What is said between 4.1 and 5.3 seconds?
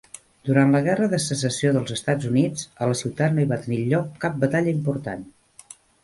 cap batalla important.